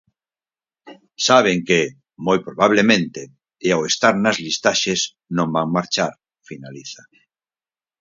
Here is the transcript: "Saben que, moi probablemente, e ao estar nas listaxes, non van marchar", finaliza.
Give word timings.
"Saben 1.27 1.57
que, 1.67 1.81
moi 2.25 2.37
probablemente, 2.47 3.21
e 3.67 3.67
ao 3.75 3.81
estar 3.91 4.15
nas 4.23 4.37
listaxes, 4.45 5.01
non 5.37 5.47
van 5.55 5.69
marchar", 5.77 6.13
finaliza. 6.49 7.01